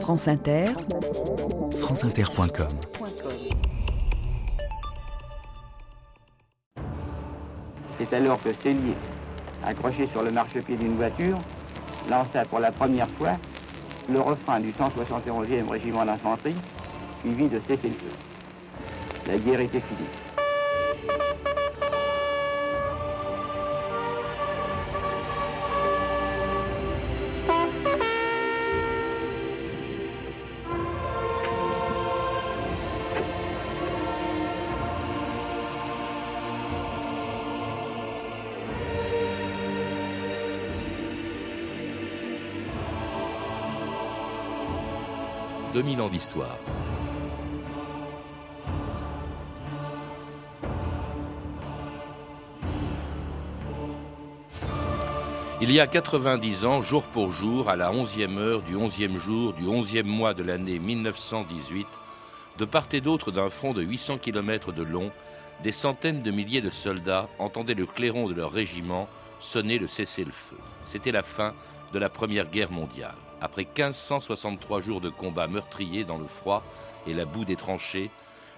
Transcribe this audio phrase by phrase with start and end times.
[0.00, 0.66] France Inter,
[1.72, 2.68] franceinter.com
[7.98, 8.94] C'est alors que Cellier,
[9.64, 11.38] accroché sur le marchepied d'une voiture,
[12.08, 13.32] lança pour la première fois
[14.08, 16.56] le refrain du 171e régiment d'infanterie,
[17.20, 18.12] suivi de cesser le feu.
[19.26, 20.25] La guerre était finie.
[45.86, 46.58] 2000 ans d'histoire.
[55.60, 59.52] Il y a 90 ans, jour pour jour, à la 11e heure du 11e jour
[59.52, 61.86] du 11e mois de l'année 1918,
[62.58, 65.12] de part et d'autre d'un front de 800 km de long,
[65.62, 70.58] des centaines de milliers de soldats entendaient le clairon de leur régiment sonner le cessez-le-feu.
[70.82, 71.54] C'était la fin
[71.92, 73.14] de la Première Guerre mondiale.
[73.40, 76.64] Après 1563 jours de combats meurtriers dans le froid
[77.06, 78.10] et la boue des tranchées,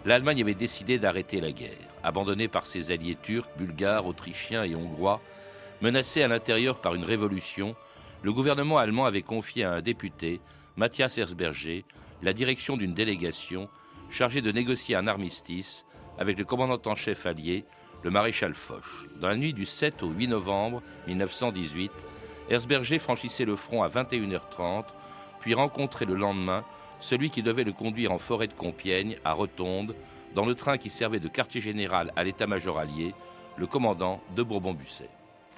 [0.05, 1.77] l'Allemagne avait décidé d'arrêter la guerre.
[2.05, 5.21] Abandonnée par ses alliés turcs, bulgares, autrichiens et hongrois,
[5.81, 7.75] menacée à l'intérieur par une révolution,
[8.23, 10.41] le gouvernement allemand avait confié à un député,
[10.77, 11.85] Matthias Erzberger,
[12.23, 13.69] la direction d'une délégation
[14.11, 15.85] chargée de négocier un armistice
[16.19, 17.65] avec le commandant en chef allié,
[18.03, 19.09] le maréchal Foch.
[19.21, 21.91] Dans la nuit du 7 au 8 novembre 1918,
[22.51, 24.85] Herzberger franchissait le front à 21h30,
[25.41, 26.65] puis rencontrait le lendemain
[27.01, 29.95] celui qui devait le conduire en forêt de Compiègne, à Rotonde,
[30.35, 33.15] dans le train qui servait de quartier général à l'état-major allié,
[33.57, 35.09] le commandant de Bourbon-Busset.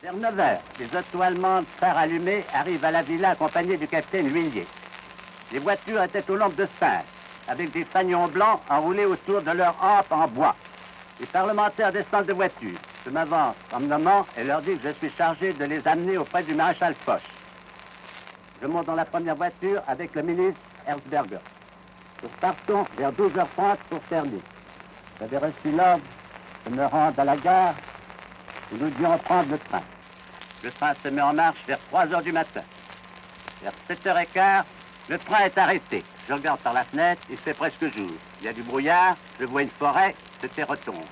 [0.03, 4.67] Vers 9h, les autos allemandes, phare allumés, arrivent à la villa accompagnés du capitaine Huillier.
[5.53, 7.05] Les voitures étaient aux lampes de sphinx,
[7.49, 10.55] avec des fagnons blancs enroulés autour de leur hampe en bois.
[11.19, 12.79] Les parlementaires descendent de voiture.
[13.05, 16.19] Je m'avance en me nommant et leur dis que je suis chargé de les amener
[16.19, 17.23] auprès du maréchal Foch.
[18.61, 21.39] Je monte dans la première voiture avec le ministre Herzberger.
[22.23, 24.43] Nous partons vers 12h30 pour Cerny.
[25.19, 26.05] J'avais reçu l'ordre
[26.67, 27.75] de me rendre à la gare
[28.71, 29.83] où nous devions prendre le train.
[30.63, 32.63] Le train se met en marche vers 3h du matin.
[33.63, 34.65] Vers 7h15,
[35.09, 36.05] le train est arrêté.
[36.29, 38.11] Je regarde par la fenêtre, il fait presque jour.
[38.41, 41.03] Il y a du brouillard, je vois une forêt, c'était retombe.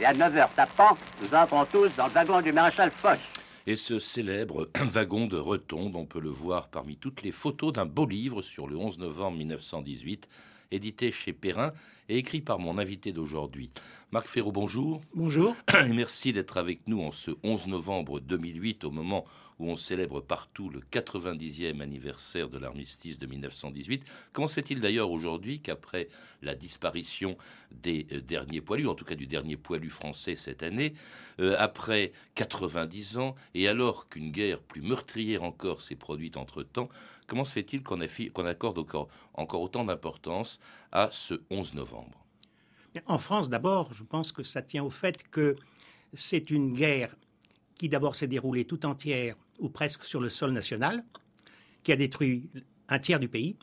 [0.00, 3.18] Et à 9h tapant, nous entrons tous dans le wagon du maréchal Foch.
[3.66, 7.84] Et ce célèbre wagon de Retonde, on peut le voir parmi toutes les photos d'un
[7.84, 10.28] beau livre sur le 11 novembre 1918,
[10.70, 11.72] édité chez Perrin
[12.08, 13.70] et écrit par mon invité d'aujourd'hui.
[14.10, 15.02] Marc Ferraud, bonjour.
[15.14, 15.54] Bonjour.
[15.86, 19.24] Et merci d'être avec nous en ce 11 novembre 2008, au moment
[19.58, 24.04] où on célèbre partout le 90e anniversaire de l'armistice de 1918.
[24.32, 26.08] Comment se fait-il d'ailleurs aujourd'hui qu'après
[26.42, 27.36] la disparition
[27.72, 30.94] des euh, derniers poilus, en tout cas du dernier poilu français cette année,
[31.40, 36.88] euh, après 90 ans, et alors qu'une guerre plus meurtrière encore s'est produite entre-temps,
[37.26, 40.60] comment se fait-il qu'on accorde encore, encore autant d'importance
[40.92, 42.24] à ce 11 novembre
[43.06, 45.56] En France, d'abord, je pense que ça tient au fait que
[46.14, 47.14] c'est une guerre
[47.76, 51.04] qui d'abord s'est déroulée tout entière ou presque sur le sol national,
[51.82, 52.48] qui a détruit
[52.88, 53.56] un tiers du pays.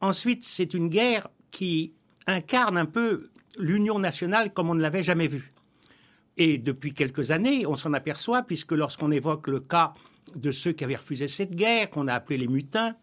[0.00, 1.92] Ensuite, c'est une guerre qui
[2.26, 5.52] incarne un peu l'union nationale comme on ne l'avait jamais vue.
[6.36, 9.92] Et depuis quelques années, on s'en aperçoit, puisque lorsqu'on évoque le cas
[10.34, 12.94] de ceux qui avaient refusé cette guerre, qu'on a appelé les mutins,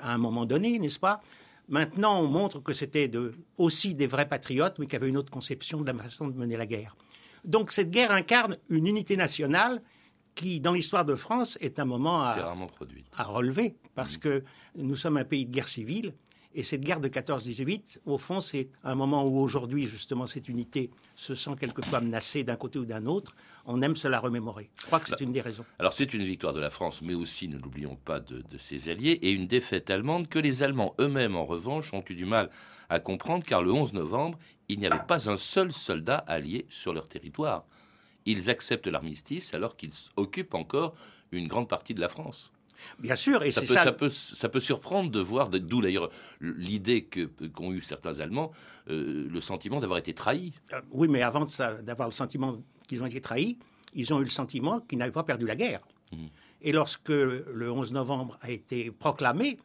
[0.00, 1.20] à un moment donné, n'est-ce pas
[1.68, 3.10] Maintenant, on montre que c'était
[3.56, 6.56] aussi des vrais patriotes, mais qui avaient une autre conception de la façon de mener
[6.56, 6.96] la guerre.
[7.44, 9.82] Donc cette guerre incarne une unité nationale
[10.34, 12.54] qui, dans l'histoire de France, est un moment à,
[13.16, 14.20] à relever, parce mm.
[14.20, 14.44] que
[14.76, 16.14] nous sommes un pays de guerre civile,
[16.54, 20.90] et cette guerre de 14-18, au fond, c'est un moment où aujourd'hui, justement, cette unité
[21.14, 23.34] se sent quelquefois menacée d'un côté ou d'un autre.
[23.64, 24.70] On aime cela remémorer.
[24.80, 25.64] Je crois que c'est une des raisons.
[25.78, 28.88] Alors, c'est une victoire de la France, mais aussi, ne l'oublions pas, de, de, ses
[28.88, 32.50] alliés, et une défaite allemande que les Allemands eux-mêmes, en revanche, ont eu du mal
[32.88, 34.38] à comprendre, car le 11 novembre,
[34.68, 37.64] il n'y avait pas un seul soldat allié sur leur territoire
[38.26, 40.94] ils acceptent l'armistice alors qu'ils occupent encore
[41.30, 42.52] une grande partie de la France.
[42.98, 43.92] Bien sûr, et ça, peut, ça...
[43.92, 46.10] peut, ça peut surprendre de voir, d'où d'ailleurs
[46.40, 48.52] l'idée qu'ont eu certains Allemands,
[48.88, 50.52] euh, le sentiment d'avoir été trahis.
[50.72, 51.46] Euh, oui, mais avant
[51.82, 53.58] d'avoir le sentiment qu'ils ont été trahis,
[53.94, 55.80] ils ont eu le sentiment qu'ils n'avaient pas perdu la guerre.
[56.12, 56.26] Mmh.
[56.62, 59.58] Et lorsque le 11 novembre a été proclamé,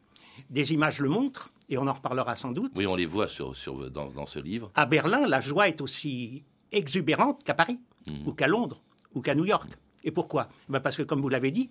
[0.50, 2.72] des images le montrent, et on en reparlera sans doute.
[2.76, 4.70] Oui, on les voit sur, sur, dans, dans ce livre.
[4.74, 8.26] À Berlin, la joie est aussi exubérante qu'à Paris, mmh.
[8.26, 8.80] ou qu'à Londres,
[9.14, 9.68] ou qu'à New York.
[10.04, 10.48] Et pourquoi?
[10.68, 11.68] Ben Parce que, comme vous l'avez dit,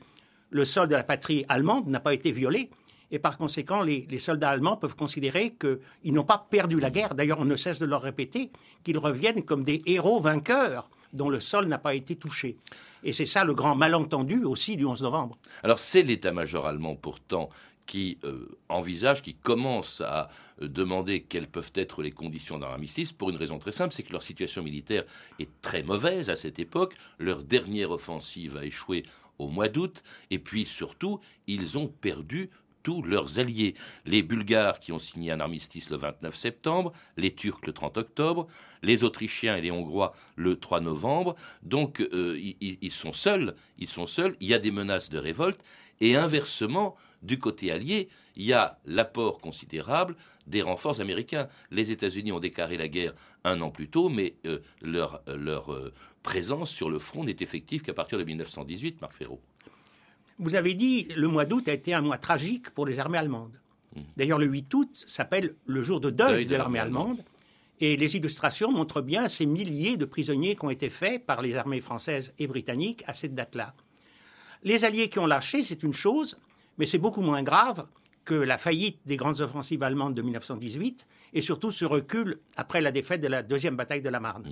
[0.50, 2.70] le sol de la patrie allemande n'a pas été violé.
[3.12, 7.16] Et par conséquent, les, soldats allemands peuvent considérer qu'ils n'ont pas perdu la guerre.
[7.16, 8.52] D'ailleurs, on ne cesse de leur répéter
[8.84, 12.58] qu'ils reviennent comme des héros vainqueurs dont le sol n'a pas été touché.
[13.04, 15.38] Et c'est ça le grand malentendu aussi du 11 novembre.
[15.64, 17.50] Alors c'est l'état-major allemand pourtant
[17.86, 20.30] qui euh, envisage, qui commence à
[20.62, 24.04] euh, demander quelles peuvent être les conditions d'un armistice pour une raison très simple, c'est
[24.04, 25.06] que leur situation militaire
[25.40, 26.96] est très mauvaise à cette époque.
[27.18, 29.04] Leur dernière offensive a échoué
[29.40, 32.50] au mois d'août, et puis surtout, ils ont perdu
[32.88, 33.76] tous leurs alliés.
[34.06, 38.48] Les Bulgares qui ont signé un armistice le 29 septembre, les Turcs le 30 octobre,
[38.82, 41.36] les Autrichiens et les Hongrois le 3 novembre.
[41.64, 44.38] Donc euh, ils, sont seuls, ils sont seuls.
[44.40, 45.60] Il y a des menaces de révolte.
[46.00, 48.08] Et inversement, du côté allié,
[48.38, 51.50] il y a l'apport considérable des renforts américains.
[51.72, 55.94] Les États-Unis ont déclaré la guerre un an plus tôt, mais euh, leur, leur euh,
[56.28, 59.40] présence sur le front n'est effective qu'à partir de 1918, Marc Ferraud.
[60.40, 63.58] Vous avez dit, le mois d'août a été un mois tragique pour les armées allemandes.
[63.96, 64.02] Mmh.
[64.18, 67.24] D'ailleurs, le 8 août s'appelle le jour de deuil, Deuil de l'armée allemande.
[67.80, 71.56] Et les illustrations montrent bien ces milliers de prisonniers qui ont été faits par les
[71.56, 73.74] armées françaises et britanniques à cette date-là.
[74.64, 76.38] Les Alliés qui ont lâché, c'est une chose,
[76.78, 77.88] mais c'est beaucoup moins grave
[78.28, 82.92] que la faillite des grandes offensives allemandes de 1918 et surtout ce recul après la
[82.92, 84.44] défaite de la deuxième bataille de la Marne.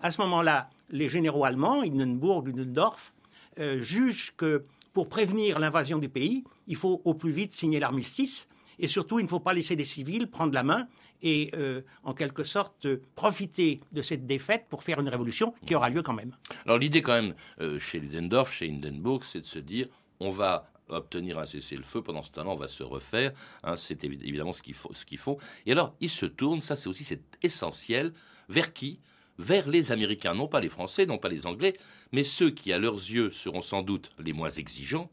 [0.00, 3.14] À ce moment-là, les généraux allemands, Hindenburg, Ludendorff,
[3.60, 8.48] euh, jugent que pour prévenir l'invasion du pays, il faut au plus vite signer l'armistice
[8.80, 10.88] et surtout il ne faut pas laisser les civils prendre la main
[11.22, 15.76] et euh, en quelque sorte euh, profiter de cette défaite pour faire une révolution qui
[15.76, 16.34] aura lieu quand même.
[16.66, 19.86] Alors l'idée quand même euh, chez Ludendorff, chez Hindenburg, c'est de se dire
[20.18, 23.32] on va obtenir un cessez-le-feu, pendant ce temps-là on va se refaire,
[23.62, 25.38] hein, c'est évi- évidemment ce qu'il faut, ce qu'il faut.
[25.66, 28.12] Et alors ils se tournent, ça c'est aussi c'est essentiel,
[28.48, 29.00] vers qui?
[29.38, 31.74] Vers les Américains, non pas les Français, non pas les Anglais,
[32.12, 35.10] mais ceux qui, à leurs yeux, seront sans doute les moins exigeants,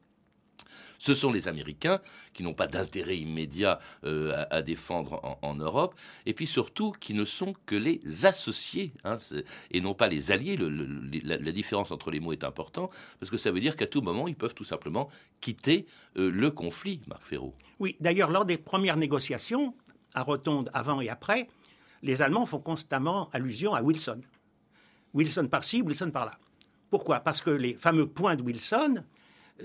[1.00, 2.00] ce sont les Américains
[2.34, 5.96] qui n'ont pas d'intérêt immédiat euh, à, défendre en, Europe,
[6.26, 9.18] et puis surtout qui ne sont que les associés, hein,
[9.72, 10.58] et non pas les alliés.
[11.24, 14.28] La différence entre les mots est importante, parce que ça veut dire qu'à tout moment,
[14.28, 15.10] ils peuvent tout simplement
[15.42, 15.86] quitter
[16.18, 17.54] euh, le conflit, Marc Ferraud.
[17.80, 19.74] Oui, d'ailleurs, lors des premières négociations,
[20.14, 21.48] à Rotonde avant et après,
[22.02, 24.22] les Allemands font constamment allusion à Wilson.
[25.14, 26.38] Wilson par-ci, Wilson par-là.
[26.90, 27.20] Pourquoi?
[27.20, 29.04] Parce que les fameux points de Wilson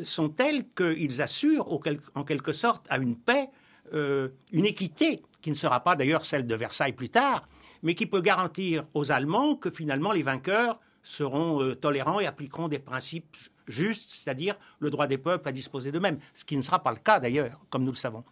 [0.03, 1.69] sont tels qu'ils assurent
[2.15, 3.49] en quelque sorte à une paix,
[3.95, 7.49] euh, une équité, qui ne sera pas d'ailleurs celle de Versailles plus tard,
[7.83, 12.69] mais qui peut garantir aux Allemands que finalement les vainqueurs seront euh, tolérants et appliqueront
[12.69, 13.37] des principes
[13.67, 16.99] justes, c'est-à-dire le droit des peuples à disposer d'eux-mêmes, ce qui ne sera pas le
[16.99, 18.25] cas d'ailleurs, comme nous le savons.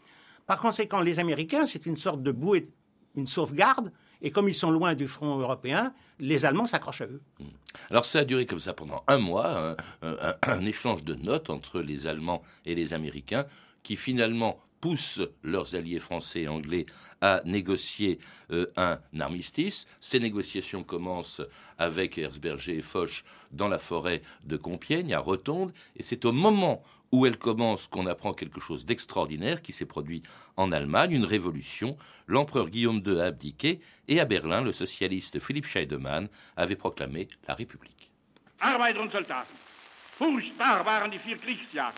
[0.46, 2.64] Par conséquent, les Américains, c'est une sorte de bouée,
[3.16, 3.92] une sauvegarde,
[4.22, 7.20] et comme ils sont loin du front européen, les Allemands s'accrochent à eux.
[7.90, 11.50] Alors ça a duré comme ça pendant un mois, un, un- un échange de notes
[11.50, 13.46] entre les Allemands et les Américains,
[13.82, 16.87] qui finalement poussent leurs alliés français et anglais
[17.22, 18.19] à négocier
[18.50, 19.87] euh, un armistice.
[20.00, 21.43] Ces négociations commencent
[21.78, 26.82] avec Herzberger et Foch dans la forêt de Compiègne, à Rotonde, et c'est au moment
[27.12, 30.22] où elles commencent qu'on apprend quelque chose d'extraordinaire qui s'est produit
[30.56, 31.96] en Allemagne, une révolution.
[32.26, 37.54] L'empereur Guillaume II a abdiqué, et à Berlin, le socialiste Philipp Scheidemann avait proclamé la
[37.54, 38.10] République.
[38.60, 39.56] Arbeiter und Soldaten,
[40.18, 41.94] furchtbar waren die vier Kriegsjahre.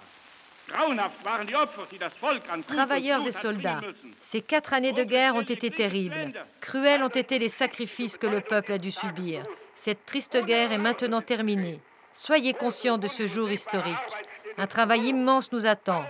[2.66, 3.80] Travailleurs et soldats,
[4.20, 6.32] ces quatre années de guerre ont été terribles.
[6.60, 9.44] Cruels ont été les sacrifices que le peuple a dû subir.
[9.74, 11.80] Cette triste guerre est maintenant terminée.
[12.14, 13.96] Soyez conscients de ce jour historique.
[14.58, 16.04] Un travail immense nous attend.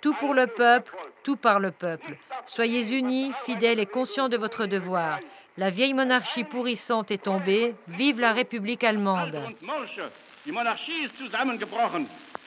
[0.00, 2.16] Tout pour le peuple, tout par le peuple.
[2.46, 5.18] Soyez unis, fidèles et conscients de votre devoir.
[5.56, 7.74] La vieille monarchie pourrissante est tombée.
[7.88, 9.36] Vive la République allemande.
[9.36, 10.10] Alte und Morsche,
[10.44, 12.06] die Monarchie ist zusammengebrochen.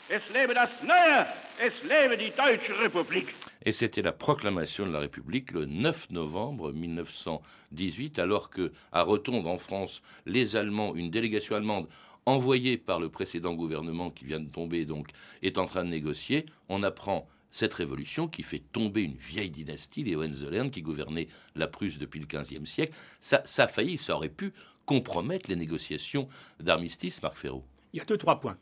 [0.10, 1.26] Es lebe das Neue,
[1.60, 3.28] es lebe die Deutsche Republik.
[3.66, 9.46] Et c'était la proclamation de la République le 9 novembre 1918, alors que, à Rotonde,
[9.48, 11.88] en France, les Allemands, une délégation allemande
[12.26, 15.10] envoyée par le précédent gouvernement qui vient de tomber, donc,
[15.42, 16.46] est en train de négocier.
[16.68, 21.68] On apprend cette révolution qui fait tomber une vieille dynastie, les Hohenzollern, qui gouvernaient la
[21.68, 22.94] Prusse depuis le XVe siècle.
[23.20, 24.54] Ça, ça a failli, ça aurait pu
[24.86, 26.28] compromettre les négociations
[26.60, 27.64] d'armistice, Marc Ferraud.
[27.94, 28.58] Il y a deux, trois points.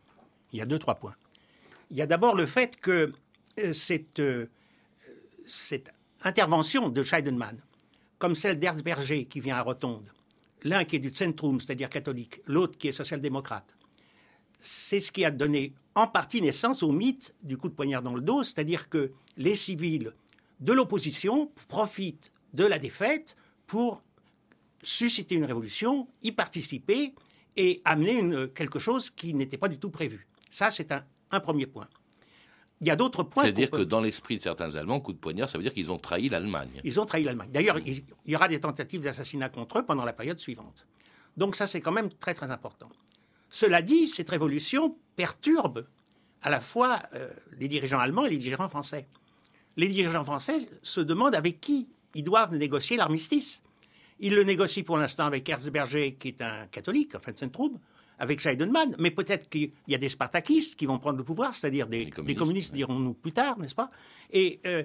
[0.53, 1.15] Il y a deux, trois points.
[1.91, 3.13] Il y a d'abord le fait que
[3.59, 4.47] euh, cette, euh,
[5.45, 5.91] cette
[6.23, 7.57] intervention de Scheidemann,
[8.19, 10.11] comme celle d'Erzberger qui vient à Rotonde,
[10.63, 13.75] l'un qui est du Zentrum, c'est-à-dire catholique, l'autre qui est social-démocrate,
[14.59, 18.15] c'est ce qui a donné en partie naissance au mythe du coup de poignard dans
[18.15, 20.13] le dos, c'est-à-dire que les civils
[20.59, 23.35] de l'opposition profitent de la défaite
[23.67, 24.01] pour
[24.81, 27.13] susciter une révolution, y participer
[27.55, 30.27] et amener quelque chose qui n'était pas du tout prévu.
[30.49, 31.87] Ça, c'est un premier point.
[32.81, 33.43] Il y a d'autres points.
[33.43, 35.97] C'est-à-dire que dans l'esprit de certains Allemands, coup de poignard, ça veut dire qu'ils ont
[35.97, 36.81] trahi l'Allemagne.
[36.83, 37.49] Ils ont trahi l'Allemagne.
[37.51, 40.85] D'ailleurs, il y aura des tentatives d'assassinat contre eux pendant la période suivante.
[41.37, 42.89] Donc ça, c'est quand même très très important.
[43.49, 45.85] Cela dit, cette révolution perturbe
[46.41, 49.07] à la fois euh, les dirigeants allemands et les dirigeants français.
[49.75, 53.63] Les dirigeants français se demandent avec qui ils doivent négocier l'armistice.
[54.19, 57.79] Ils le négocient pour l'instant avec Herzberger, qui est un catholique, enfin de Saint-Troupe,
[58.19, 61.87] avec Scheidenmann, mais peut-être qu'il y a des spartakistes qui vont prendre le pouvoir, c'est-à-dire
[61.87, 63.91] des, communistes, diront-nous plus tard, n'est-ce pas?
[64.31, 64.83] Et euh,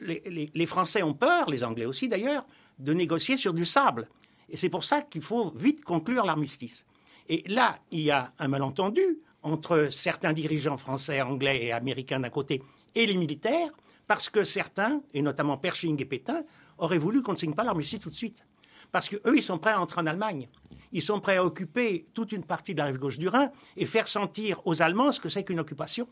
[0.00, 2.46] les, les, Français ont peur, les Anglais aussi d'ailleurs,
[2.78, 4.08] de négocier sur du sable.
[4.48, 6.86] Et c'est pour ça qu'il faut vite conclure l'armistice.
[7.28, 12.30] Et là, il y a un malentendu entre certains dirigeants français, anglais et américains d'un
[12.30, 12.62] côté
[12.94, 13.70] et les militaires,
[14.06, 16.42] parce que certains, et notamment Pershing et Pétain,
[16.78, 18.44] auraient voulu qu'on ne signe pas l'armistice tout de suite.
[18.92, 20.48] Parce qu'eux, ils sont prêts à entrer en Allemagne.
[20.92, 23.86] Ils sont prêts à occuper toute une partie de la rive gauche du Rhin et
[23.86, 26.08] faire sentir aux Allemands ce que c'est qu'une occupation.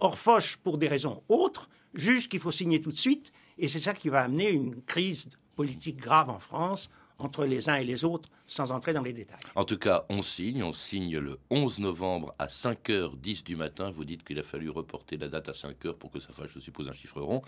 [0.00, 3.80] Or, Foch, pour des raisons autres, juge qu'il faut signer tout de suite, et c'est
[3.80, 8.04] ça qui va amener une crise politique grave en France, entre les uns et les
[8.04, 9.40] autres sans entrer dans les détails.
[9.54, 13.90] En tout cas, on signe, on signe le 11 novembre à 5h10 du matin.
[13.90, 16.58] Vous dites qu'il a fallu reporter la date à 5h pour que ça fasse, je
[16.58, 17.42] suppose, un chiffre rond.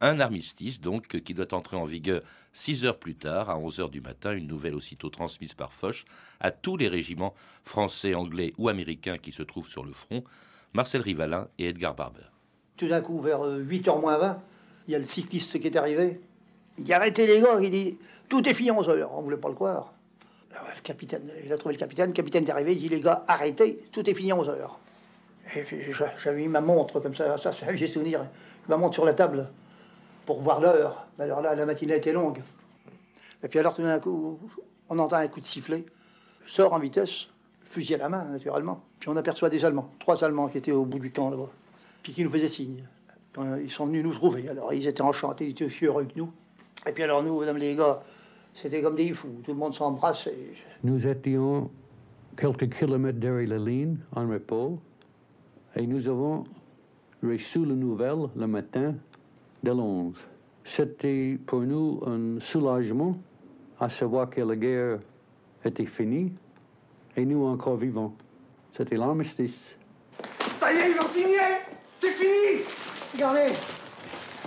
[0.00, 4.00] Un armistice, donc, qui doit entrer en vigueur 6 heures plus tard, à 11h du
[4.00, 6.04] matin, une nouvelle aussitôt transmise par Foch
[6.40, 10.22] à tous les régiments français, anglais ou américains qui se trouvent sur le front,
[10.72, 12.30] Marcel Rivalin et Edgar Barber.
[12.76, 14.42] Tout d'un coup, vers 8h moins 20,
[14.86, 16.20] il y a le cycliste qui est arrivé,
[16.78, 19.12] il dit arrêtez les gars, il dit tout est fini 11 heures.
[19.12, 19.92] On voulait pas le croire.
[20.50, 23.24] Le capitaine, il a trouvé le capitaine, le capitaine est arrivé, il dit les gars
[23.26, 24.78] arrêtez, tout est fini 11 heures.
[26.22, 28.26] J'avais mis ma montre comme ça, ça, j'ai souvenir,
[28.68, 29.48] ma montre sur la table
[30.28, 31.06] pour voir l'heure.
[31.18, 32.42] Alors là, la matinée était longue.
[33.42, 34.38] Et puis alors tout d'un coup,
[34.90, 35.86] on entend un coup de sifflet,
[36.44, 37.28] je sors en vitesse,
[37.64, 38.84] fusil à la main naturellement.
[39.00, 41.32] Puis on aperçoit des Allemands, trois Allemands qui étaient au bout du camp
[42.02, 42.84] puis qui nous faisaient signe.
[43.62, 44.46] Ils sont venus nous trouver.
[44.50, 46.30] Alors ils étaient enchantés, ils étaient aussi heureux que nous.
[46.86, 48.02] Et puis alors nous, les gars,
[48.52, 49.40] c'était comme des fous.
[49.44, 50.28] Tout le monde s'embrasse.
[50.84, 51.70] Nous étions
[52.36, 54.78] quelques kilomètres derrière la ligne, en repos,
[55.74, 56.44] et nous avons
[57.22, 58.94] reçu la nouvelle le matin
[59.62, 60.14] de l'11.
[60.64, 63.16] C'était pour nous un soulagement
[63.80, 64.98] à savoir que la guerre
[65.64, 66.32] était finie
[67.16, 68.14] et nous encore vivants.
[68.76, 69.76] C'était l'armistice.
[70.58, 71.38] Ça y est, ils ont signé
[71.96, 72.64] C'est fini
[73.14, 73.52] Regardez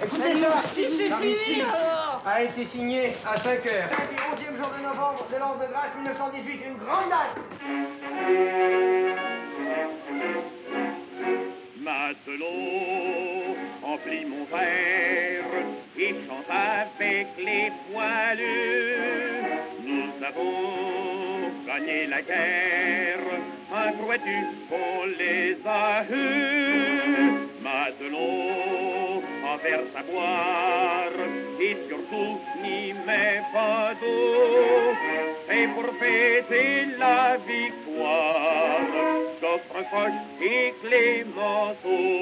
[0.04, 1.62] Écoutez ça Si c'est fini
[2.26, 3.90] a été signé à 5 heures.
[3.90, 7.36] 5 et 11e jour de novembre de l'an de grâce 1918, une grande date.
[11.80, 13.31] Matelot,
[13.94, 15.56] emplis mon verre
[15.98, 19.44] et chante avec les poilus.
[19.86, 23.28] Nous avons gagné la guerre,
[23.74, 24.38] un crois-tu
[24.70, 31.18] qu'on les a eus Matelot, en vers à boire,
[31.60, 34.94] et surtout n'y met pas d'eau.
[35.54, 38.88] Et pour fêter la victoire,
[39.42, 42.22] j'offre Foch et Clémenceau.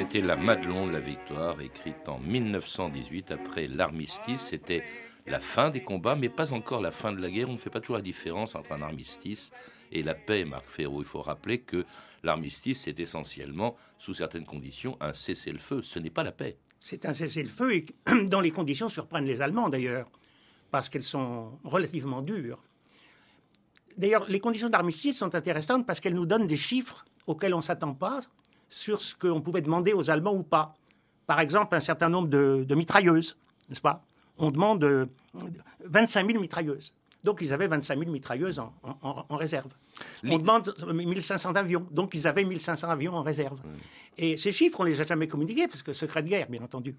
[0.00, 4.40] C'était la Madelon de la victoire, écrite en 1918 après l'armistice.
[4.40, 4.82] C'était
[5.26, 7.50] la fin des combats, mais pas encore la fin de la guerre.
[7.50, 9.50] On ne fait pas toujours la différence entre un armistice
[9.92, 11.02] et la paix, Marc Ferraud.
[11.02, 11.84] Il faut rappeler que
[12.22, 15.82] l'armistice, c'est essentiellement, sous certaines conditions, un cessez-le-feu.
[15.82, 16.56] Ce n'est pas la paix.
[16.80, 17.86] C'est un cessez-le-feu et
[18.24, 20.08] dans les conditions surprennent les Allemands d'ailleurs,
[20.70, 22.62] parce qu'elles sont relativement dures.
[23.98, 27.62] D'ailleurs, les conditions d'armistice sont intéressantes parce qu'elles nous donnent des chiffres auxquels on ne
[27.62, 28.20] s'attend pas
[28.70, 30.74] sur ce qu'on pouvait demander aux Allemands ou pas.
[31.26, 33.36] Par exemple, un certain nombre de, de mitrailleuses,
[33.68, 34.02] n'est-ce pas?
[34.38, 35.08] On demande
[35.84, 36.94] 25 000 mitrailleuses.
[37.22, 39.70] Donc ils avaient 25 000 mitrailleuses en, réserve.
[40.24, 41.86] On demande 1500 avions.
[41.90, 43.60] Donc ils avaient 1500 avions en réserve.
[44.16, 46.62] Et ces chiffres, on ne les a jamais communiqués, parce que secret de guerre, bien
[46.62, 46.96] entendu.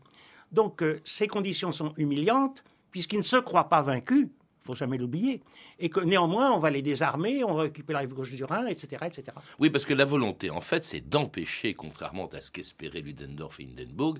[0.51, 4.27] Donc euh, ces conditions sont humiliantes, puisqu'ils ne se croient pas vaincus,
[4.61, 5.41] il faut jamais l'oublier,
[5.79, 8.67] et que néanmoins on va les désarmer, on va occuper la rive gauche du Rhin,
[8.67, 9.35] etc., etc.
[9.59, 13.63] Oui, parce que la volonté, en fait, c'est d'empêcher, contrairement à ce qu'espéraient Ludendorff et
[13.63, 14.19] Hindenburg,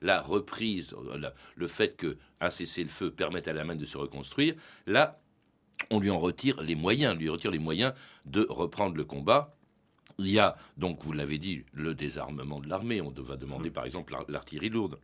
[0.00, 4.54] la reprise, euh, le fait qu'un cessez-le-feu permette à l'Allemagne de se reconstruire.
[4.86, 5.20] Là,
[5.90, 7.92] on lui en retire les moyens, lui retire les moyens
[8.24, 9.54] de reprendre le combat.
[10.18, 13.00] Il y a donc, vous l'avez dit, le désarmement de l'armée.
[13.00, 14.98] On va demander par exemple l'artillerie lourde.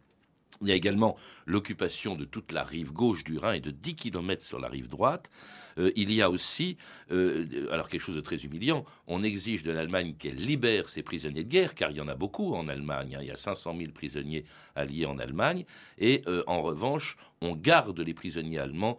[0.62, 3.94] Il y a également l'occupation de toute la rive gauche du Rhin et de 10
[3.94, 5.30] km sur la rive droite.
[5.78, 6.76] Euh, il y a aussi,
[7.10, 11.44] euh, alors quelque chose de très humiliant, on exige de l'Allemagne qu'elle libère ses prisonniers
[11.44, 13.14] de guerre, car il y en a beaucoup en Allemagne.
[13.14, 13.20] Hein.
[13.22, 15.64] Il y a 500 000 prisonniers alliés en Allemagne.
[15.98, 18.98] Et euh, en revanche, on garde les prisonniers allemands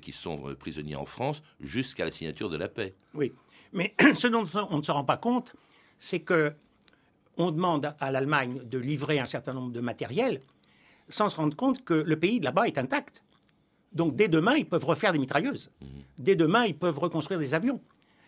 [0.00, 2.94] qui sont prisonniers en France jusqu'à la signature de la paix.
[3.14, 3.32] Oui,
[3.72, 5.56] mais ce dont on ne se rend pas compte,
[5.98, 6.52] c'est que
[7.36, 10.40] on demande à l'Allemagne de livrer un certain nombre de matériels
[11.10, 13.22] sans se rendre compte que le pays de là-bas est intact.
[13.92, 15.70] Donc dès demain, ils peuvent refaire des mitrailleuses.
[16.18, 17.80] Dès demain, ils peuvent reconstruire des avions.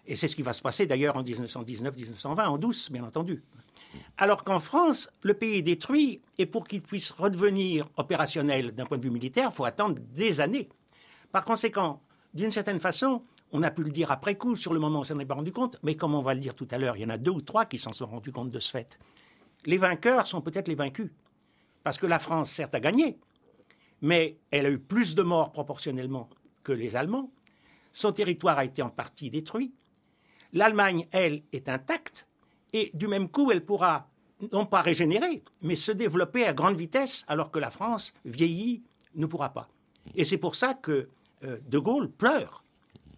[0.06, 3.42] Et c'est ce qui va se passer d'ailleurs en 1919-1920, en douce, bien entendu.
[4.16, 8.98] Alors qu'en France, le pays est détruit et pour qu'il puisse redevenir opérationnel d'un point
[8.98, 10.68] de vue militaire, il faut attendre des années.
[11.30, 12.00] Par conséquent,
[12.34, 13.22] d'une certaine façon,
[13.52, 15.52] on a pu le dire après coup, sur le moment on s'en est pas rendu
[15.52, 17.30] compte, mais comme on va le dire tout à l'heure, il y en a deux
[17.30, 18.98] ou trois qui s'en sont rendus compte de ce fait.
[19.66, 21.10] Les vainqueurs sont peut-être les vaincus.
[21.82, 23.18] Parce que la France, certes, a gagné,
[24.00, 26.28] mais elle a eu plus de morts proportionnellement
[26.62, 27.32] que les Allemands.
[27.92, 29.74] Son territoire a été en partie détruit.
[30.52, 32.26] L'Allemagne, elle, est intacte.
[32.72, 34.08] Et du même coup, elle pourra
[34.52, 38.82] non pas régénérer, mais se développer à grande vitesse, alors que la France, vieillie,
[39.14, 39.68] ne pourra pas.
[40.14, 41.08] Et c'est pour ça que
[41.44, 42.64] euh, De Gaulle pleure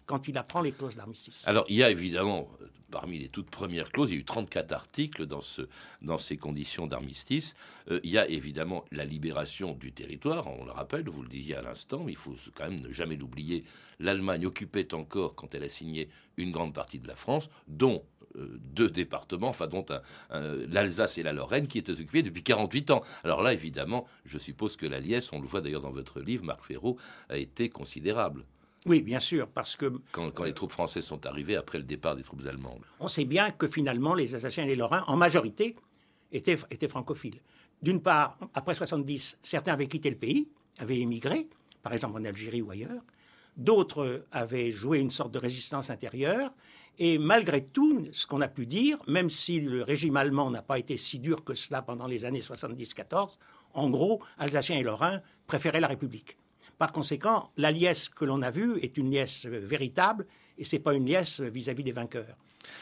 [0.05, 1.47] quand il apprend les clauses d'armistice.
[1.47, 2.49] Alors, il y a évidemment,
[2.91, 7.55] parmi les toutes premières clauses, il y a eu 34 articles dans ces conditions d'armistice.
[7.89, 11.55] Euh, il y a évidemment la libération du territoire, on le rappelle, vous le disiez
[11.55, 13.63] à l'instant, mais il faut quand même ne jamais l'oublier.
[13.99, 18.03] L'Allemagne occupait encore, quand elle a signé, une grande partie de la France, dont
[18.37, 19.85] euh, deux départements, enfin dont
[20.29, 23.01] l'Alsace et la Lorraine, qui étaient occupés depuis 48 ans.
[23.23, 26.43] Alors là, évidemment, je suppose que la liesse, on le voit d'ailleurs dans votre livre,
[26.43, 26.97] Marc Ferraud,
[27.29, 28.45] a été considérable.
[28.85, 29.91] Oui, bien sûr, parce que...
[30.11, 32.83] Quand, les troupes françaises sont arrivées après le départ des troupes allemandes.
[32.99, 35.75] On sait bien que finalement, les Alsaciens et les Lorrains, en majorité,
[36.31, 37.41] étaient, étaient francophiles.
[37.81, 41.47] D'une part, après 70, certains avaient quitté le pays, avaient émigré,
[41.81, 43.01] par exemple en Algérie ou ailleurs.
[43.57, 46.51] D'autres avaient joué une sorte de résistance intérieure.
[46.97, 50.79] Et malgré tout, ce qu'on a pu dire, même si le régime allemand n'a pas
[50.79, 53.37] été si dur que cela pendant les années 70-14,
[53.73, 56.37] en gros, Alsaciens et Lorrains préféraient la République.
[56.77, 60.27] Par conséquent, la liesse que l'on a vue est une liesse véritable
[60.57, 62.37] et ce n'est pas une liesse vis-à-vis des vainqueurs.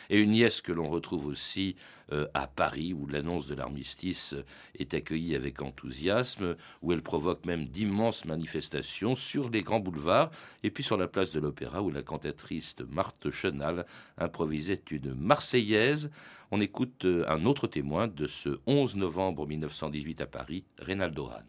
[0.09, 1.75] Et une liesse que l'on retrouve aussi
[2.11, 4.33] euh, à Paris, où l'annonce de l'armistice
[4.79, 10.31] est accueillie avec enthousiasme, où elle provoque même d'immenses manifestations sur les grands boulevards,
[10.63, 13.85] et puis sur la place de l'Opéra, où la cantatrice Marthe Chenal
[14.17, 16.09] improvisait une Marseillaise.
[16.51, 21.45] On écoute euh, un autre témoin de ce 11 novembre 1918 à Paris, Reynaldo Hahn.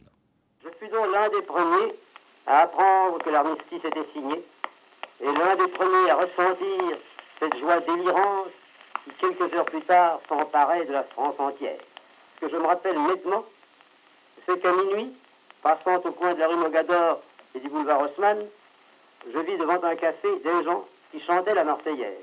[0.64, 1.94] Je suis donc l'un des premiers
[2.46, 4.44] à apprendre que l'armistice était signé,
[5.20, 6.98] et l'un des premiers à ressentir
[7.40, 8.50] cette joie délirante
[9.04, 11.78] qui, quelques heures plus tard, s'emparait de la France entière.
[12.36, 13.44] Ce que je me rappelle nettement,
[14.46, 15.12] c'est qu'à minuit,
[15.62, 17.20] passant au coin de la rue Mogador
[17.54, 18.46] et du boulevard Haussmann,
[19.32, 22.18] je vis devant un café des gens qui chantaient la Marseillaise.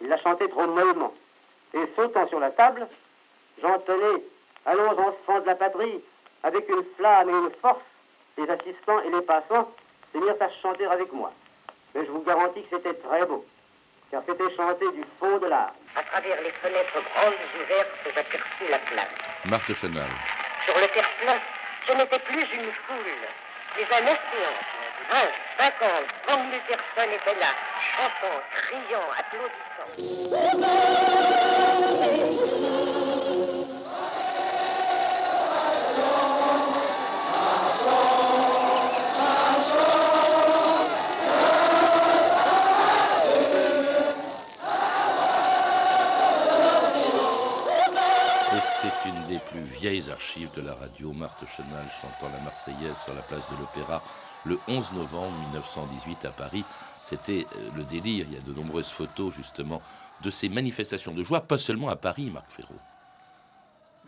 [0.00, 1.14] Ils la chantaient trop mollement.
[1.72, 2.86] Et sautant sur la table,
[3.62, 4.22] j'entonnais
[4.64, 6.00] Allons enfants de la patrie,
[6.44, 7.82] avec une flamme et une force
[8.38, 9.70] les assistants et les passants
[10.12, 11.32] se mirent à chanter avec moi.
[11.94, 13.44] Mais je vous garantis que c'était très beau,
[14.10, 15.72] car c'était chanté du fond de l'âme.
[15.94, 19.08] À travers les fenêtres grandes ouvertes, j'aperçus la place.
[19.50, 20.08] Marthe Chenal.
[20.64, 21.38] Sur le terre-plein,
[21.86, 23.12] ce n'était plus une foule,
[23.76, 24.54] mais un océan.
[25.10, 25.16] 20,
[25.58, 29.88] 50, 30 000 personnes étaient là, chantant, criant, applaudissant.
[49.06, 51.12] Une des plus vieilles archives de la radio.
[51.12, 54.02] Marthe Chenal chantant la Marseillaise sur la place de l'Opéra
[54.44, 56.64] le 11 novembre 1918 à Paris.
[57.02, 58.26] C'était euh, le délire.
[58.28, 59.82] Il y a de nombreuses photos justement
[60.22, 62.74] de ces manifestations de joie, pas seulement à Paris, Marc Ferraud.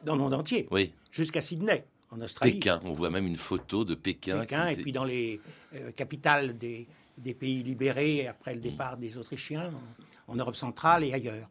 [0.04, 0.68] Dans le monde entier.
[0.70, 0.92] Oui.
[1.10, 2.54] Jusqu'à Sydney, en Australie.
[2.54, 4.40] Pékin, on voit même une photo de Pékin.
[4.40, 5.40] Pékin, et puis dans les
[5.74, 6.86] euh, capitales des,
[7.18, 9.72] des, pays libérés après le départ des Autrichiens,
[10.28, 11.48] en Europe centrale et ailleurs.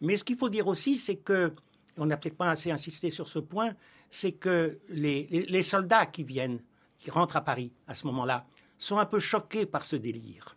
[0.00, 1.52] Mais ce qu'il faut dire aussi, c'est que
[1.98, 3.74] on n'a peut-être pas assez insisté sur ce point,
[4.10, 6.60] c'est que les, soldats qui viennent,
[6.98, 8.46] qui rentrent à Paris à ce moment-là,
[8.78, 10.56] sont un peu choqués par ce délire.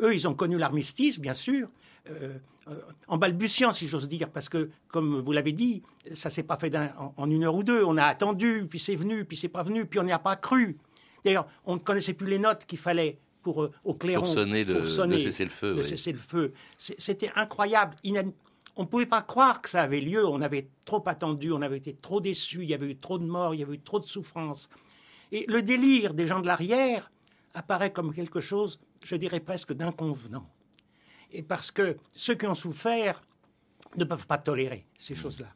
[0.00, 1.68] Eux, ils ont connu l'armistice, bien sûr,
[2.08, 6.42] euh, euh, en balbutiant, si j'ose dire, parce que, comme vous l'avez dit, ça s'est
[6.42, 6.74] pas fait
[7.16, 7.82] en, une heure ou deux.
[7.84, 10.36] On a attendu, puis c'est venu, puis c'est pas venu, puis on n'y a pas
[10.36, 10.76] cru.
[11.24, 14.64] D'ailleurs, on ne connaissait plus les notes qu'il fallait pour euh, au clairon pour sonner
[14.64, 15.76] le, cessez-le-feu.
[15.76, 16.52] Le cessez-le-feu.
[16.76, 17.96] C'était incroyable,
[18.78, 20.26] on ne pouvait pas croire que ça avait lieu.
[20.26, 23.26] On avait trop attendu, on avait été trop déçus, il y avait eu trop de
[23.26, 24.70] morts, il y avait eu trop de souffrances.
[25.32, 27.10] Et le délire des gens de l'arrière
[27.54, 30.48] apparaît comme quelque chose, je dirais presque d'inconvenant.
[31.32, 33.20] Et parce que ceux qui ont souffert
[33.96, 35.16] ne peuvent pas tolérer ces mmh.
[35.16, 35.48] choses-là.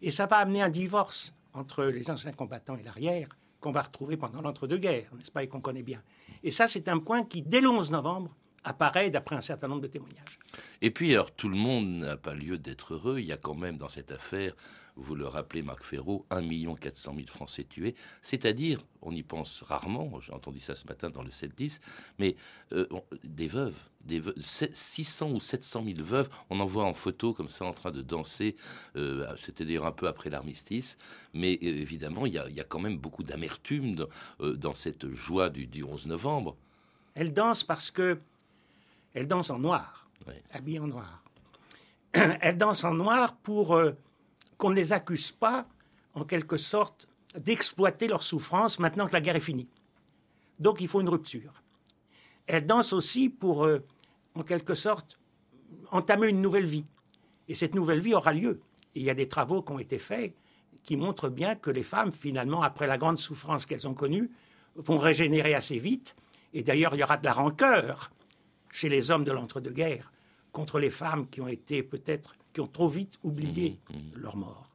[0.00, 3.28] Et ça va amener un divorce entre les anciens combattants et l'arrière
[3.60, 6.00] qu'on va retrouver pendant l'entre-deux-guerres, n'est-ce pas, et qu'on connaît bien.
[6.44, 9.82] Et ça, c'est un point qui, dès le 11 novembre, apparaît d'après un certain nombre
[9.82, 10.38] de témoignages.
[10.82, 13.18] Et puis, alors, tout le monde n'a pas lieu d'être heureux.
[13.18, 14.54] Il y a quand même dans cette affaire,
[14.96, 17.94] vous le rappelez, Marc Ferraud, 1 400 000 Français tués.
[18.20, 21.80] C'est-à-dire, on y pense rarement, j'ai entendu ça ce matin dans le 7-10,
[22.18, 22.36] mais
[22.72, 22.86] euh,
[23.22, 27.64] des veuves, des 600 ou 700 000 veuves, on en voit en photo comme ça
[27.64, 28.56] en train de danser,
[28.96, 30.98] euh, c'était d'ailleurs un peu après l'armistice,
[31.32, 33.94] mais euh, évidemment, il y, a, quand même beaucoup d'amertume
[34.40, 36.56] dans, cette joie du, du 11 novembre.
[37.14, 38.18] Elle danse parce que
[39.18, 40.08] elle danse en noir,
[40.52, 41.24] habillée en noir.
[42.12, 43.96] Elle danse en noir pour euh,
[44.58, 45.66] qu'on ne les accuse pas,
[46.14, 49.68] en quelque sorte, d'exploiter leur souffrance maintenant que la guerre est finie.
[50.60, 51.52] Donc il faut une rupture.
[52.46, 53.84] Elle danse aussi pour, euh,
[54.36, 55.18] en quelque sorte,
[55.90, 56.86] entamer une nouvelle vie.
[57.48, 58.60] Et cette nouvelle vie aura lieu.
[58.94, 60.32] il y a des travaux qui ont été faits
[60.84, 64.30] qui montrent bien que les femmes, finalement, après la grande souffrance qu'elles ont connue,
[64.76, 66.14] vont régénérer assez vite.
[66.54, 68.12] Et d'ailleurs, il y aura de la rancœur
[68.70, 70.12] chez les hommes de l'entre-deux-guerres
[70.52, 74.20] contre les femmes qui ont été peut-être, qui ont trop vite oublié mmh, mmh.
[74.20, 74.68] leur mort.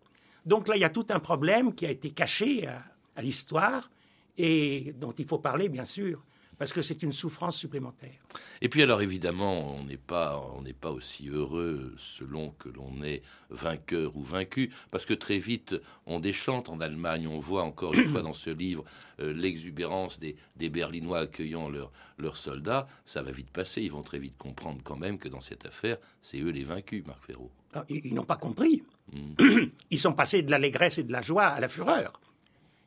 [0.46, 3.90] Donc là, il y a tout un problème qui a été caché à l'histoire
[4.38, 6.24] et dont il faut parler, bien sûr,
[6.58, 8.20] parce que c'est une souffrance supplémentaire.
[8.62, 13.04] Et puis alors évidemment, on n'est pas, on n'est pas aussi heureux selon que l'on
[13.04, 17.94] est vainqueur ou vaincu, parce que très vite on déchante en Allemagne, on voit encore
[17.94, 18.84] une fois dans ce livre
[19.20, 20.36] euh, l'exubérance des,
[20.70, 21.70] Berlinois accueillant
[22.18, 25.42] leurs soldats, ça va vite passer, ils vont très vite comprendre quand même que dans
[25.42, 27.52] cette affaire, c'est eux les vaincus, Marc Ferraud.
[27.74, 28.84] Ah, ils, n'ont pas compris.
[29.12, 29.34] Hmm.
[29.90, 32.20] Ils sont passés de l'allégresse et de la joie à la fureur.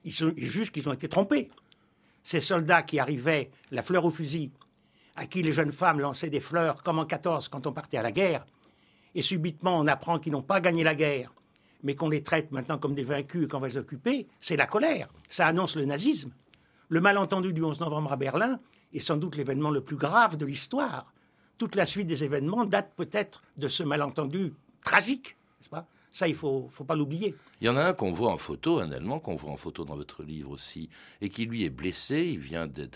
[0.05, 1.51] Ils, sont, ils jugent qu'ils ont été trompés
[2.27, 4.51] ces soldats qui arrivaient, la fleur au fusil,
[5.15, 8.03] à qui les jeunes femmes lançaient des fleurs comme en 14 quand on partait à
[8.03, 8.45] la guerre,
[9.15, 11.33] et subitement on apprend qu'ils n'ont pas gagné la guerre,
[11.85, 14.67] mais qu'on les traite maintenant comme des vaincus et qu'on va les occuper, c'est la
[14.67, 15.09] colère.
[15.29, 16.33] Ça annonce le nazisme.
[16.89, 18.59] Le malentendu du 11 novembre à Berlin
[18.93, 21.13] est sans doute l'événement le plus grave de l'histoire.
[21.59, 25.87] Toute la suite des événements date peut-être de ce malentendu tragique, n'est-ce pas?
[26.17, 27.35] Ça, il ne faut, faut, pas l'oublier.
[27.61, 29.85] Il y en a un qu'on voit en photo, un Allemand qu'on voit en photo
[29.85, 30.89] dans votre livre aussi,
[31.21, 32.25] et qui lui est blessé.
[32.33, 32.89] Il vient de,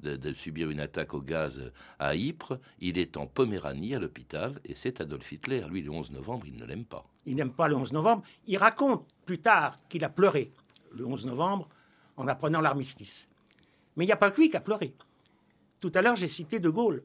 [0.00, 2.58] de, subir une attaque au gaz à Ypres.
[2.80, 5.62] Il est en Poméranie à l'hôpital, et c'est Adolf Hitler.
[5.70, 7.06] Lui, le 11 novembre, il ne l'aime pas.
[7.26, 8.24] Il n'aime pas le 11 novembre.
[8.48, 10.50] Il raconte plus tard qu'il a pleuré
[10.90, 11.68] le 11 novembre
[12.16, 13.28] en apprenant l'armistice.
[13.96, 14.96] Mais il n'y a pas que lui qui a pleuré.
[15.78, 17.04] Tout à l'heure, j'ai cité De Gaulle.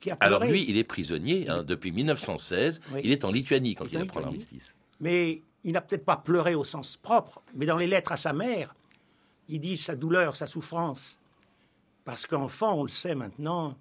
[0.00, 0.34] Qui a pleuré.
[0.34, 2.80] Alors lui, il est prisonnier hein, depuis 1916.
[3.02, 6.64] Il est en Lituanie quand il apprend l'armistice mais il n'a peut-être pas pleuré au
[6.64, 8.74] sens propre, mais dans les lettres à sa mère,
[9.48, 11.18] il dit sa douleur, sa souffrance.
[12.04, 13.76] Parce qu'enfant, on le sait maintenant,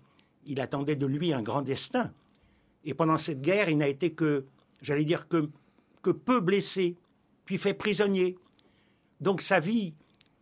[0.46, 2.12] il attendait de lui un grand destin.
[2.84, 4.46] Et pendant cette guerre, il n'a été que,
[4.82, 5.50] j'allais dire, que,
[6.02, 6.96] que peu blessé,
[7.46, 8.38] puis fait prisonnier.
[9.22, 9.94] Donc sa vie,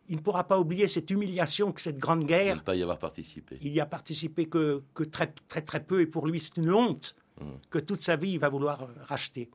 [0.10, 2.56] il ne pourra pas oublier cette humiliation que cette grande guerre.
[2.56, 3.58] Il ne pas y avoir participé.
[3.62, 6.72] Il y a participé que, que très, très, très peu, et pour lui, c'est une
[6.72, 7.60] honte hum.
[7.70, 9.50] que toute sa vie, il va vouloir racheter.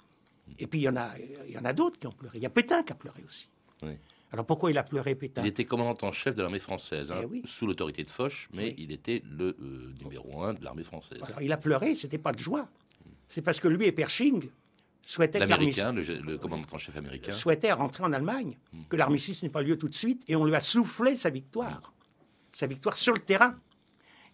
[0.58, 1.10] Et puis il y en a,
[1.46, 2.38] il y en a d'autres qui ont pleuré.
[2.38, 3.48] Il y a Pétain qui a pleuré aussi.
[4.32, 5.42] Alors pourquoi il a pleuré Pétain?
[5.42, 8.74] Il était commandant en chef de l'armée française, hein, eh sous l'autorité de Foch, mais
[8.78, 11.20] il était le euh, numéro un de l'armée française.
[11.22, 12.68] Alors il a pleuré, c'était pas de joie.
[13.28, 14.48] C'est parce que lui et Pershing
[15.04, 18.84] souhaitaient l'américain, le, le, commandant en chef américain, souhaitait rentrer en Allemagne, hmm.
[18.88, 21.92] que l'armistice n'ait pas lieu tout de suite, et on lui a soufflé sa victoire,
[22.52, 23.56] sa victoire sur le terrain.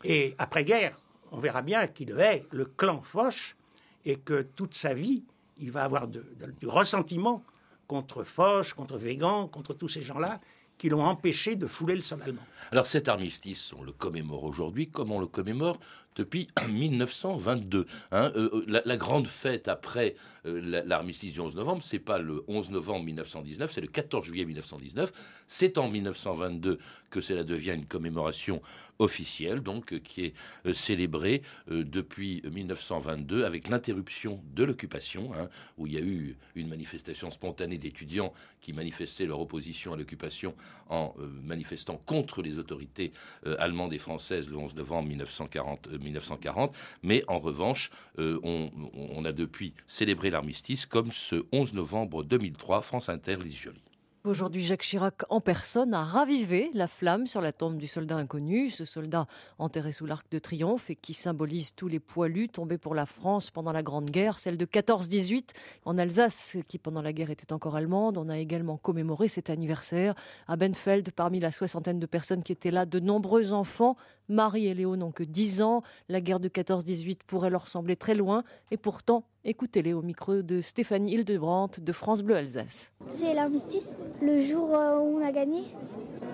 [0.05, 0.97] Et après guerre,
[1.33, 3.57] on verra bien qu'il est le clan Foch
[4.05, 5.25] et que toute sa vie
[5.59, 7.45] il va avoir du ressentiment
[7.87, 10.41] contre Foch, contre Végan, contre tous ces gens-là
[10.79, 12.43] qui l'ont empêché de fouler le sol allemand.
[12.71, 15.79] Alors cet armistice, on le commémore aujourd'hui comme on le commémore
[16.19, 17.87] depuis 1922.
[18.13, 18.33] Hein.
[18.37, 22.71] Euh, euh, la, grande fête après euh, l'armistice du 11 novembre, c'est pas le 11
[22.71, 25.13] novembre 1919, c'est le 14 juillet 1919.
[25.47, 26.79] C'est en 1922
[27.11, 28.61] que cela devient une commémoration
[28.99, 30.35] officielle, donc qui est
[30.75, 37.31] célébrée depuis 1922 avec l'interruption de l'occupation, hein, où il y a eu une manifestation
[37.31, 40.55] spontanée d'étudiants qui manifestaient leur opposition à l'occupation
[40.89, 43.13] en manifestant contre les autorités
[43.59, 45.89] allemandes et françaises le 11 novembre 1940.
[46.09, 52.83] 1940, mais en revanche, euh, on, a depuis célébré l'armistice comme ce 11 novembre 2003,
[52.83, 53.83] France Inter, Lise Joly.
[54.25, 58.69] Aujourd'hui, Jacques Chirac en personne a ravivé la flamme sur la tombe du soldat inconnu,
[58.69, 59.27] ce soldat
[59.59, 63.51] enterré sous l'arc de triomphe et qui symbolise tous les poilus tombés pour la France
[63.51, 65.51] pendant la Grande Guerre, celle de 14-18
[65.87, 68.19] en Alsace, qui pendant la guerre était encore allemande.
[68.19, 70.15] On a également commémoré cet anniversaire
[70.47, 73.97] à Benfeld, parmi la soixantaine de personnes qui étaient là, de nombreux enfants
[74.29, 75.83] Marie et Léo n'ont que 10 ans.
[76.09, 78.45] La guerre de 14-18 pourrait leur sembler très loin.
[78.71, 82.93] Et pourtant, écoutez-les au micro de Stéphanie Hildebrandt de France Bleu Alsace.
[83.09, 85.63] C'est l'armistice, le jour euh, où on a gagné?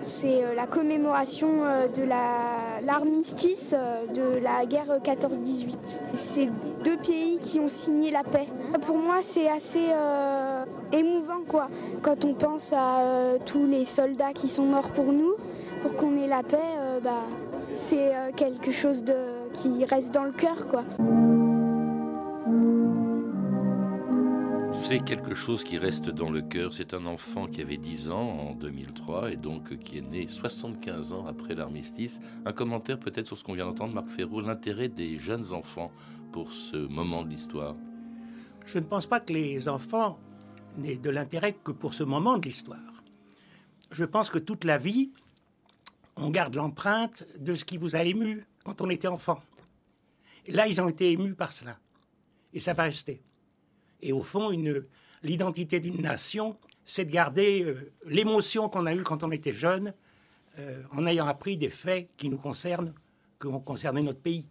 [0.01, 2.03] C'est euh, la commémoration euh, de
[2.85, 3.73] l'armistice
[4.13, 6.01] de la guerre 14-18.
[6.13, 6.49] C'est
[6.83, 8.47] deux pays qui ont signé la paix.
[8.81, 9.89] Pour moi, c'est assez
[10.91, 11.69] émouvant quoi.
[12.01, 15.35] Quand on pense à tous les soldats qui sont morts pour nous,
[15.81, 16.57] pour qu'on ait la paix,
[17.03, 17.23] bah,
[17.75, 20.83] c'est quelque chose de, qui reste dans le cœur quoi.
[24.71, 26.73] C'est quelque chose qui reste dans le cœur.
[26.73, 31.13] C'est un enfant qui avait 10 ans en 2003 et donc qui est né 75
[31.13, 32.19] ans après l'armistice.
[32.45, 35.91] Un commentaire peut-être sur ce qu'on vient d'entendre, Marc Ferraud, l'intérêt des jeunes enfants
[36.33, 37.75] pour ce moment de l'histoire.
[38.65, 40.19] Je ne pense pas que les enfants
[40.77, 43.01] n'aient de l'intérêt que pour ce moment de l'histoire.
[43.91, 45.11] Je pense que toute la vie,
[46.17, 49.39] on garde l'empreinte de ce qui vous a ému quand on était enfant.
[50.47, 51.77] Là, ils ont été émus par cela.
[52.53, 53.21] Et ça va rester.
[54.01, 54.51] Et au fond,
[55.23, 59.93] l'identité d'une nation, c'est de garder euh, l'émotion qu'on a eue quand on était jeune,
[60.59, 62.93] euh, en ayant appris des faits qui nous concernent,
[63.39, 64.45] qui ont concerné notre pays.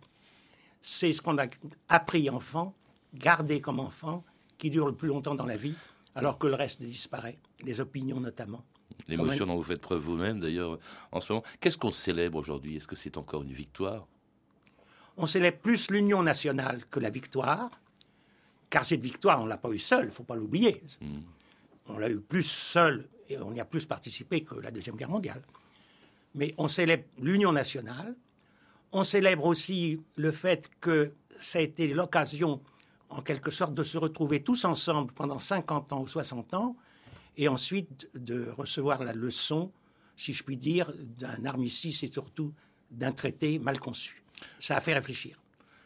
[0.82, 1.46] C'est ce qu'on a
[1.88, 2.74] appris enfant,
[3.14, 4.24] gardé comme enfant,
[4.58, 5.76] qui dure le plus longtemps dans la vie,
[6.14, 8.64] alors que le reste disparaît, les opinions notamment.
[9.08, 10.78] L'émotion dont vous faites preuve vous-même, d'ailleurs,
[11.12, 11.44] en ce moment.
[11.60, 12.76] Qu'est-ce qu'on célèbre aujourd'hui?
[12.76, 14.06] Est-ce que c'est encore une victoire?
[15.16, 17.70] On célèbre plus l'union nationale que la victoire.
[18.70, 20.82] Car cette victoire, on ne l'a pas eue seule, il ne faut pas l'oublier.
[21.00, 21.20] Hmm.
[21.86, 25.10] On l'a eu plus seul et on y a plus participé que la Deuxième Guerre
[25.10, 25.42] mondiale.
[26.34, 28.16] Mais on célèbre l'union nationale.
[28.90, 32.60] On célèbre aussi le fait que ça a été l'occasion,
[33.10, 36.76] en quelque sorte, de se retrouver tous ensemble pendant 50 ans ou 60 ans,
[37.36, 39.72] et ensuite de recevoir la leçon,
[40.16, 42.52] si je puis dire, d'un armistice et surtout
[42.90, 44.22] d'un traité mal conçu.
[44.60, 45.40] Ça a fait réfléchir.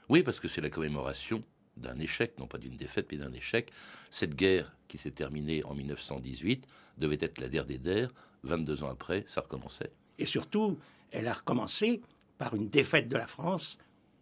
[0.09, 1.43] Oui, parce que c'est la commémoration
[1.77, 3.71] d'un échec, non pas d'une défaite, mais d'un échec.
[4.11, 6.67] Cette guerre qui s'est terminée en 1918
[6.99, 8.13] devait être la der des der.
[8.45, 9.93] 22 ans après, ça recommençait.
[10.19, 10.79] Et surtout,
[11.11, 12.01] elle a recommencé
[12.39, 13.79] par une défaite de la France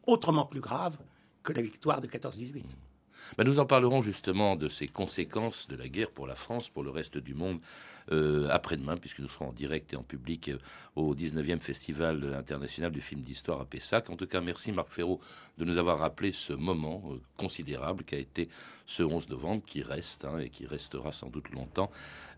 [0.06, 0.98] autrement plus grave
[1.42, 2.64] que la victoire de 14-18.
[3.36, 6.82] Ben, nous en parlerons justement de ces conséquences de la guerre pour la France, pour
[6.82, 7.60] le reste du monde,
[8.12, 10.58] euh, après-demain, puisque nous serons en direct et en public euh,
[10.94, 14.10] au 19e Festival international du film d'histoire à Pessac.
[14.10, 15.20] En tout cas, merci Marc Ferraud
[15.58, 18.48] de nous avoir rappelé ce moment euh, considérable qui a été
[18.86, 21.90] ce 11 novembre, qui reste hein, et qui restera sans doute longtemps,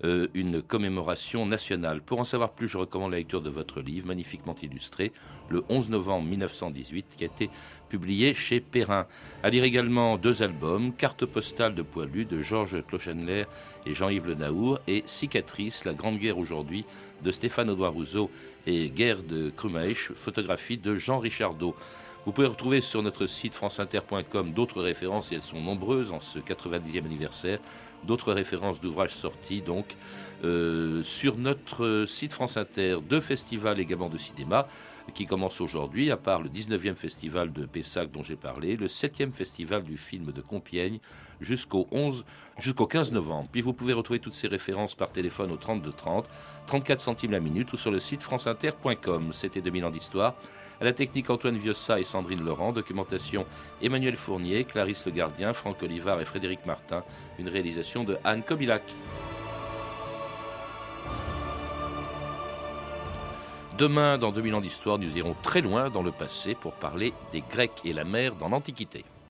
[0.03, 2.01] une commémoration nationale.
[2.01, 5.13] Pour en savoir plus, je recommande la lecture de votre livre, magnifiquement illustré,
[5.49, 7.51] le 11 novembre 1918, qui a été
[7.89, 9.07] publié chez Perrin.
[9.43, 13.45] À lire également deux albums, Carte postale de Poilu de Georges Clochenler
[13.87, 16.85] et Jean-Yves Le Naour et Cicatrice, la grande guerre aujourd'hui
[17.23, 18.31] de Stéphane Audouin Rousseau
[18.67, 21.75] et Guerre de Krumaïch, photographie de Jean Richardot.
[22.25, 26.39] Vous pouvez retrouver sur notre site franceinter.com d'autres références, et elles sont nombreuses en ce
[26.39, 27.59] 90e anniversaire,
[28.05, 29.97] d'autres références d'ouvrages sortis donc
[30.45, 34.69] euh, sur notre site France Inter, deux festivals également de cinéma
[35.15, 39.33] qui commencent aujourd'hui, à part le 19e festival de Pessac dont j'ai parlé, le 7e
[39.33, 40.99] festival du film de Compiègne
[41.41, 42.25] jusqu'au 11
[42.59, 43.49] jusqu'au 15 novembre.
[43.51, 46.29] Puis vous pouvez retrouver toutes ces références par téléphone au 32 30,
[46.67, 49.33] 34 centimes la minute ou sur le site franceinter.com.
[49.33, 50.35] C'était 2000 ans d'histoire.
[50.81, 53.47] À la technique Antoine Viossa et Sandrine Laurent, documentation
[53.83, 57.03] Emmanuel Fournier, Clarisse Le Gardien, Franck Olivard et Frédéric Martin,
[57.39, 57.49] une
[57.97, 58.83] de Anne Kobilac.
[63.79, 67.41] Demain, dans 2000 ans d'histoire, nous irons très loin dans le passé pour parler des
[67.41, 69.05] Grecs et la mer dans l'Antiquité.